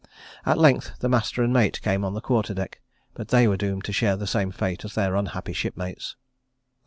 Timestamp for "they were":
3.27-3.55